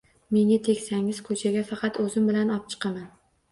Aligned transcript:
Menga 0.37 0.55
tegsangiz 0.67 1.19
koʻchaga 1.29 1.63
faqat 1.73 2.01
oʻzim 2.07 2.35
olib 2.35 2.67
chiqaman. 2.75 3.09